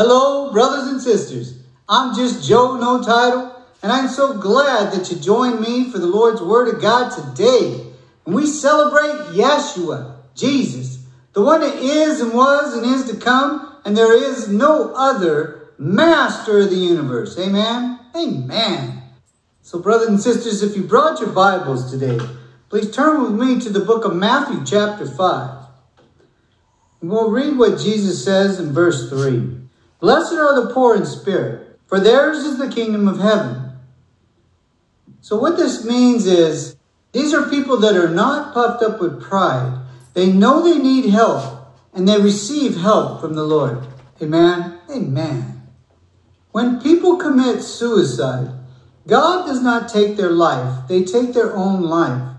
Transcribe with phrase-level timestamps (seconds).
[0.00, 1.58] Hello, brothers and sisters.
[1.88, 3.52] I'm just Joe, no title,
[3.82, 7.84] and I'm so glad that you joined me for the Lord's Word of God today.
[8.24, 13.74] And we celebrate Yeshua, Jesus, the one that is and was and is to come,
[13.84, 17.36] and there is no other master of the universe.
[17.36, 17.98] Amen?
[18.14, 19.02] Amen.
[19.62, 22.24] So, brothers and sisters, if you brought your Bibles today,
[22.68, 25.64] please turn with me to the book of Matthew, chapter 5.
[27.00, 29.57] And we'll read what Jesus says in verse 3.
[30.00, 33.72] Blessed are the poor in spirit, for theirs is the kingdom of heaven.
[35.20, 36.76] So, what this means is
[37.12, 39.80] these are people that are not puffed up with pride.
[40.14, 43.86] They know they need help, and they receive help from the Lord.
[44.22, 44.78] Amen.
[44.88, 45.62] Amen.
[46.52, 48.52] When people commit suicide,
[49.06, 52.36] God does not take their life, they take their own life.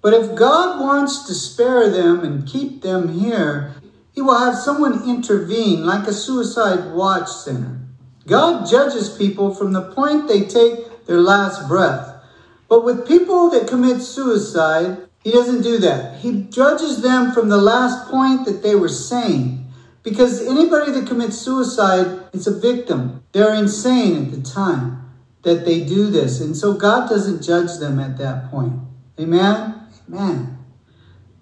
[0.00, 3.74] But if God wants to spare them and keep them here,
[4.18, 7.78] he will have someone intervene like a suicide watch center.
[8.26, 12.20] God judges people from the point they take their last breath.
[12.68, 16.18] But with people that commit suicide, he doesn't do that.
[16.18, 19.68] He judges them from the last point that they were sane.
[20.02, 23.22] Because anybody that commits suicide is a victim.
[23.30, 25.12] They're insane at the time
[25.42, 26.40] that they do this.
[26.40, 28.80] And so God doesn't judge them at that point.
[29.20, 29.76] Amen?
[30.08, 30.58] Amen.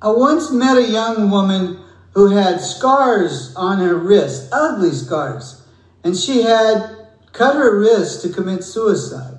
[0.00, 1.81] I once met a young woman
[2.14, 5.62] who had scars on her wrist, ugly scars,
[6.04, 9.38] and she had cut her wrist to commit suicide.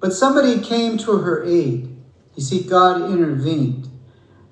[0.00, 1.94] But somebody came to her aid.
[2.34, 3.88] You see, God intervened.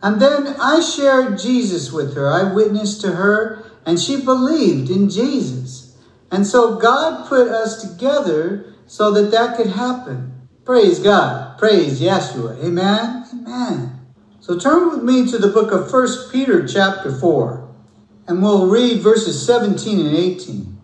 [0.03, 2.31] And then I shared Jesus with her.
[2.31, 5.97] I witnessed to her, and she believed in Jesus.
[6.31, 10.49] And so God put us together so that that could happen.
[10.65, 11.59] Praise God.
[11.59, 12.63] Praise Yeshua.
[12.63, 13.25] Amen.
[13.33, 13.94] Amen.
[14.45, 17.67] So turn with me to the book of 1 Peter chapter 4,
[18.29, 20.77] and we'll read verses 17 and 18.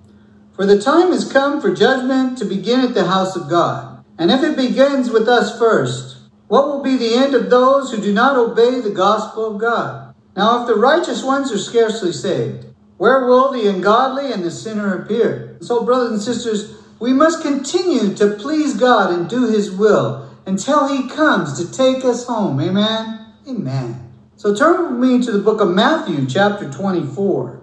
[0.54, 4.02] For the time has come for judgment to begin at the house of God.
[4.16, 8.00] And if it begins with us first, what will be the end of those who
[8.00, 10.14] do not obey the gospel of God?
[10.34, 12.64] Now, if the righteous ones are scarcely saved,
[12.96, 15.58] where will the ungodly and the sinner appear?
[15.60, 20.88] So, brothers and sisters, we must continue to please God and do His will until
[20.88, 22.58] He comes to take us home.
[22.58, 23.19] Amen.
[23.48, 24.12] Amen.
[24.36, 27.60] So turn with me to the book of Matthew, chapter 24.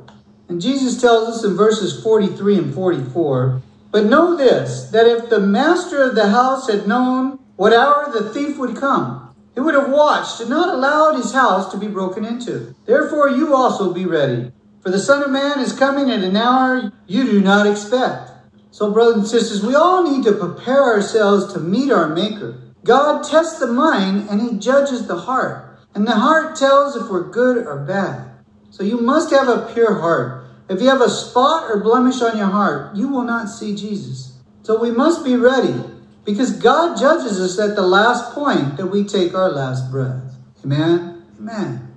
[0.50, 3.62] And Jesus tells us in verses 43 and 44
[3.92, 8.34] But know this, that if the master of the house had known what hour the
[8.34, 12.26] thief would come, he would have watched and not allowed his house to be broken
[12.26, 12.76] into.
[12.86, 14.52] Therefore, you also be ready.
[14.82, 18.32] For the Son of Man is coming at an hour you do not expect.
[18.72, 22.62] So, brothers and sisters, we all need to prepare ourselves to meet our Maker.
[22.84, 25.67] God tests the mind and he judges the heart.
[25.98, 28.30] And the heart tells if we're good or bad.
[28.70, 30.46] So you must have a pure heart.
[30.70, 34.38] If you have a spot or blemish on your heart, you will not see Jesus.
[34.62, 35.74] So we must be ready
[36.24, 40.36] because God judges us at the last point that we take our last breath.
[40.64, 41.26] Amen?
[41.40, 41.92] Amen.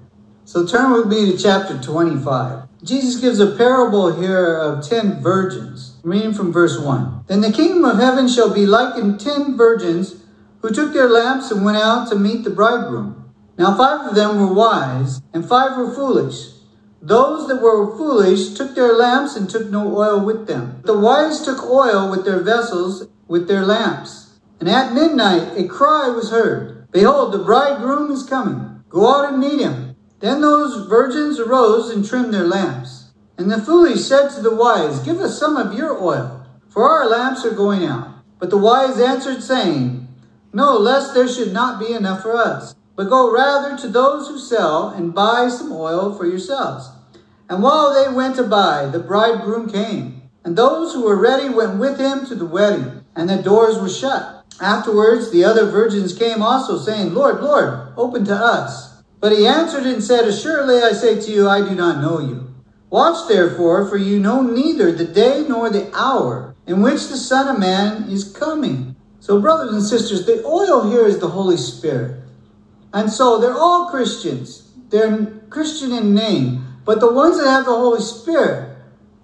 [0.47, 2.69] So turn with me to chapter 25.
[2.83, 5.99] Jesus gives a parable here of ten virgins.
[6.03, 7.25] Reading from verse 1.
[7.27, 10.25] Then the kingdom of heaven shall be like in ten virgins
[10.62, 13.20] who took their lamps and went out to meet the bridegroom.
[13.60, 16.48] Now five of them were wise, and five were foolish.
[17.03, 20.81] Those that were foolish took their lamps and took no oil with them.
[20.87, 24.38] The wise took oil with their vessels with their lamps.
[24.60, 28.82] And at midnight a cry was heard Behold, the bridegroom is coming.
[28.88, 29.94] Go out and meet him.
[30.21, 33.10] Then those virgins arose and trimmed their lamps.
[33.37, 37.06] And the foolish said to the wise, Give us some of your oil, for our
[37.06, 38.09] lamps are going out.
[38.38, 40.09] But the wise answered, saying,
[40.50, 44.38] No, lest there should not be enough for us but go rather to those who
[44.38, 46.91] sell and buy some oil for yourselves.
[47.49, 50.28] And while they went to buy, the bridegroom came.
[50.44, 53.89] And those who were ready went with him to the wedding, and the doors were
[53.89, 54.44] shut.
[54.60, 59.03] Afterwards, the other virgins came also, saying, Lord, Lord, open to us.
[59.19, 62.53] But he answered and said, Assuredly I say to you, I do not know you.
[62.91, 67.48] Watch therefore, for you know neither the day nor the hour in which the Son
[67.48, 68.95] of Man is coming.
[69.21, 72.20] So, brothers and sisters, the oil here is the Holy Spirit.
[72.92, 74.72] And so they're all Christians.
[74.89, 76.66] They're Christian in name.
[76.84, 78.77] But the ones that have the Holy Spirit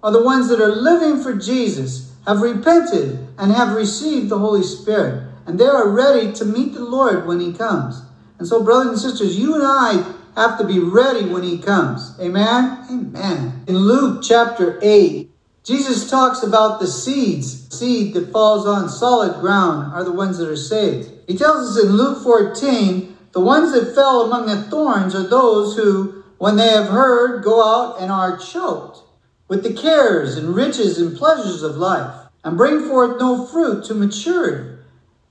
[0.03, 4.63] are the ones that are living for Jesus, have repented, and have received the Holy
[4.63, 5.29] Spirit.
[5.45, 8.01] And they are ready to meet the Lord when He comes.
[8.39, 12.13] And so, brothers and sisters, you and I have to be ready when He comes.
[12.19, 12.85] Amen?
[12.89, 13.63] Amen.
[13.67, 15.29] In Luke chapter 8,
[15.63, 17.67] Jesus talks about the seeds.
[17.75, 21.11] Seed that falls on solid ground are the ones that are saved.
[21.27, 25.75] He tells us in Luke 14 the ones that fell among the thorns are those
[25.75, 28.99] who, when they have heard, go out and are choked.
[29.47, 33.93] with the cares and riches and pleasures of life, and bring forth no fruit to
[33.93, 34.77] maturity.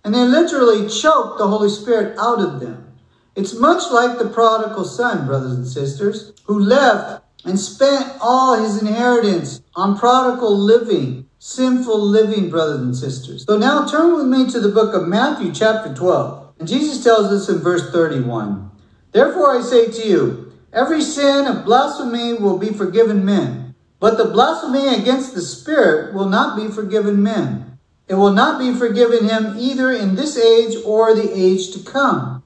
[0.05, 2.95] And they literally choke the Holy Spirit out of them.
[3.35, 8.81] It's much like the prodigal son, brothers and sisters, who left and spent all his
[8.81, 13.45] inheritance on prodigal living, sinful living, brothers and sisters.
[13.45, 16.46] So now turn with me to the book of Matthew, chapter 12.
[16.59, 18.71] And Jesus tells us in verse 31
[19.13, 24.27] Therefore I say to you, every sin of blasphemy will be forgiven men, but the
[24.27, 27.79] blasphemy against the Spirit will not be forgiven men.
[28.09, 32.43] It will not be forgiven him either in this age or the age to come.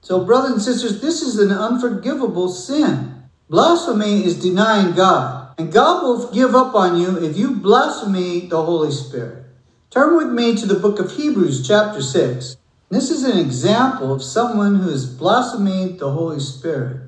[0.00, 3.22] So, brothers and sisters, this is an unforgivable sin.
[3.48, 8.62] Blasphemy is denying God, and God will give up on you if you blaspheme the
[8.62, 9.44] Holy Spirit.
[9.90, 12.56] Turn with me to the book of Hebrews, chapter 6.
[12.92, 16.98] This is an example of someone who has blasphemed the Holy Spirit.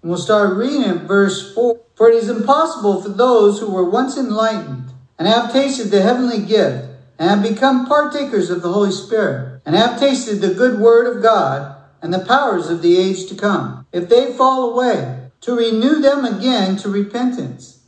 [0.00, 1.78] And we'll start reading at verse 4.
[1.94, 6.40] For it is impossible for those who were once enlightened and have tasted the heavenly
[6.40, 6.88] gift
[7.18, 11.22] and have become partakers of the Holy Spirit and have tasted the good word of
[11.22, 16.00] God and the powers of the age to come, if they fall away, to renew
[16.00, 17.80] them again to repentance,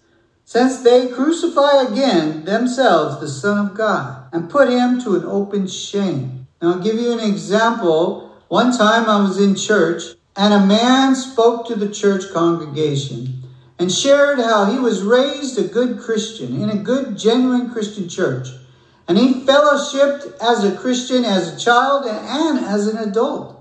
[0.44, 5.66] since they crucify again themselves the Son of God and put him to an open
[5.66, 8.34] shame now, I'll give you an example.
[8.48, 10.02] One time I was in church
[10.36, 13.42] and a man spoke to the church congregation
[13.78, 18.48] and shared how he was raised a good Christian in a good, genuine Christian church.
[19.06, 23.54] And he fellowshipped as a Christian as a child and as an adult.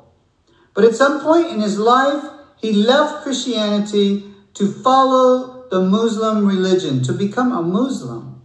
[0.74, 2.24] But at some point in his life,
[2.58, 4.24] he left Christianity
[4.56, 8.42] to follow the Muslim religion, to become a Muslim.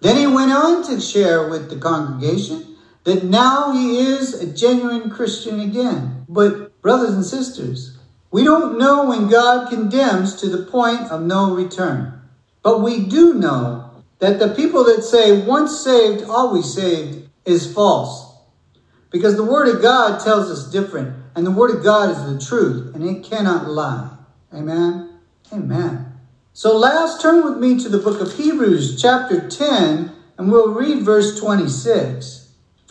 [0.00, 2.71] Then he went on to share with the congregation
[3.04, 6.24] that now he is a genuine Christian again.
[6.28, 7.98] But, brothers and sisters,
[8.30, 12.20] we don't know when God condemns to the point of no return.
[12.62, 13.90] But we do know
[14.20, 18.36] that the people that say once saved, always saved is false.
[19.10, 21.16] Because the Word of God tells us different.
[21.34, 24.16] And the Word of God is the truth, and it cannot lie.
[24.54, 25.18] Amen?
[25.52, 26.12] Amen.
[26.52, 31.02] So, last, turn with me to the book of Hebrews, chapter 10, and we'll read
[31.02, 32.41] verse 26.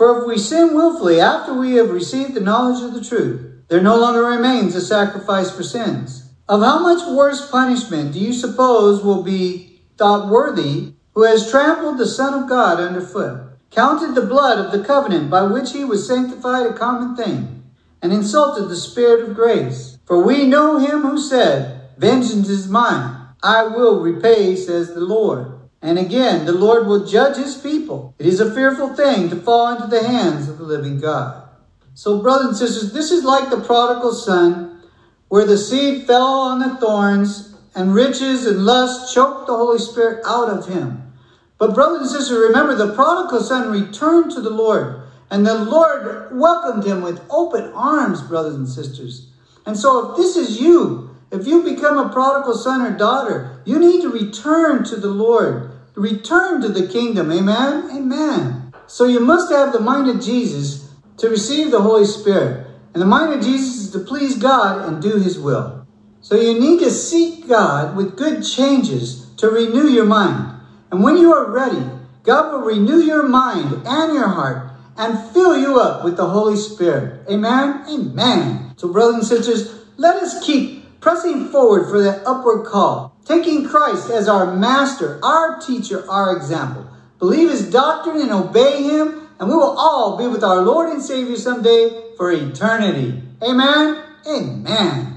[0.02, 3.84] For if we sin willfully after we have received the knowledge of the truth, there
[3.84, 6.34] no longer remains a sacrifice for sins.
[6.50, 12.00] Of how much worse punishment do you suppose will be thought worthy who has trampled
[12.00, 16.08] the Son of God underfoot, counted the blood of the covenant by which he was
[16.08, 17.62] sanctified a common thing,
[18.02, 20.00] and insulted the Spirit of grace?
[20.06, 25.61] For we know him who said, Vengeance is mine, I will repay, says the Lord.
[25.82, 28.14] And again, the Lord will judge his people.
[28.20, 31.50] It is a fearful thing to fall into the hands of the living God.
[31.96, 34.84] So, brothers and sisters, this is like the prodigal son,
[35.28, 40.24] where the seed fell on the thorns, and riches and lust choked the Holy Spirit
[40.26, 41.14] out of him.
[41.58, 46.38] But, brothers and sisters, remember the prodigal son returned to the Lord, and the Lord
[46.38, 49.28] welcomed him with open arms, brothers and sisters.
[49.66, 53.80] And so, if this is you, if you become a prodigal son or daughter, you
[53.80, 57.32] need to return to the Lord return to the kingdom.
[57.32, 57.90] Amen?
[57.92, 58.74] Amen.
[58.88, 62.68] So you must have the mind of Jesus to receive the Holy Spirit.
[62.94, 65.88] And the mind of Jesus is to please God and do his will.
[66.22, 70.60] So you need to seek God with good changes to renew your mind.
[70.92, 71.84] And when you are ready,
[72.24, 76.58] God will renew your mind and your heart and fill you up with the Holy
[76.58, 77.28] Spirit.
[77.30, 77.84] Amen?
[77.90, 78.74] Amen.
[78.78, 84.10] So, brothers and sisters, let us keep pressing forward for that upward call taking Christ
[84.10, 86.88] as our master, our teacher, our example.
[87.20, 91.02] Believe his doctrine and obey him, and we will all be with our Lord and
[91.02, 93.22] Savior someday for eternity.
[93.42, 94.04] Amen.
[94.28, 95.11] Amen.